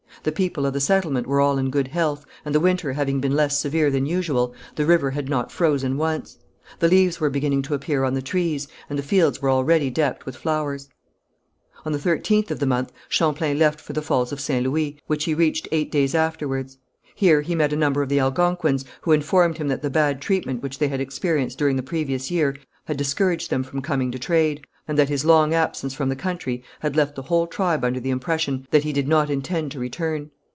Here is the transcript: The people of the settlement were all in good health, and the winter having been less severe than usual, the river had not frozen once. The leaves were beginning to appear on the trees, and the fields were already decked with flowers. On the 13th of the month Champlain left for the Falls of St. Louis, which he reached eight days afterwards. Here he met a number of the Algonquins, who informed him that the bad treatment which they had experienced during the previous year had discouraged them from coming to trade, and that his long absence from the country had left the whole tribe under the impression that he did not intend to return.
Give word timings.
The 0.23 0.31
people 0.31 0.67
of 0.67 0.73
the 0.73 0.79
settlement 0.79 1.25
were 1.25 1.41
all 1.41 1.57
in 1.57 1.71
good 1.71 1.87
health, 1.87 2.27
and 2.45 2.53
the 2.53 2.59
winter 2.59 2.93
having 2.93 3.19
been 3.21 3.35
less 3.35 3.59
severe 3.59 3.89
than 3.89 4.05
usual, 4.05 4.53
the 4.75 4.85
river 4.85 5.09
had 5.11 5.29
not 5.29 5.51
frozen 5.51 5.97
once. 5.97 6.37
The 6.77 6.87
leaves 6.89 7.19
were 7.19 7.31
beginning 7.31 7.63
to 7.63 7.73
appear 7.73 8.03
on 8.03 8.13
the 8.13 8.21
trees, 8.21 8.67
and 8.87 8.99
the 8.99 9.03
fields 9.03 9.41
were 9.41 9.49
already 9.49 9.89
decked 9.89 10.27
with 10.27 10.35
flowers. 10.35 10.89
On 11.87 11.91
the 11.91 11.97
13th 11.97 12.51
of 12.51 12.59
the 12.59 12.67
month 12.67 12.91
Champlain 13.09 13.57
left 13.57 13.81
for 13.81 13.93
the 13.93 14.01
Falls 14.03 14.31
of 14.31 14.39
St. 14.39 14.63
Louis, 14.63 14.99
which 15.07 15.23
he 15.23 15.33
reached 15.33 15.67
eight 15.71 15.91
days 15.91 16.13
afterwards. 16.13 16.77
Here 17.15 17.41
he 17.41 17.55
met 17.55 17.73
a 17.73 17.75
number 17.75 18.03
of 18.03 18.09
the 18.09 18.19
Algonquins, 18.19 18.85
who 19.01 19.13
informed 19.13 19.57
him 19.57 19.69
that 19.69 19.81
the 19.81 19.89
bad 19.89 20.21
treatment 20.21 20.61
which 20.61 20.77
they 20.77 20.87
had 20.89 21.01
experienced 21.01 21.57
during 21.57 21.77
the 21.77 21.81
previous 21.81 22.29
year 22.29 22.55
had 22.85 22.95
discouraged 22.97 23.49
them 23.49 23.63
from 23.63 23.81
coming 23.81 24.11
to 24.11 24.19
trade, 24.19 24.65
and 24.87 24.97
that 24.97 25.07
his 25.09 25.23
long 25.23 25.53
absence 25.53 25.93
from 25.93 26.09
the 26.09 26.15
country 26.15 26.63
had 26.79 26.95
left 26.95 27.13
the 27.15 27.21
whole 27.21 27.45
tribe 27.45 27.83
under 27.83 27.99
the 27.99 28.09
impression 28.09 28.67
that 28.71 28.83
he 28.83 28.91
did 28.91 29.07
not 29.07 29.29
intend 29.29 29.71
to 29.71 29.79
return. 29.79 30.29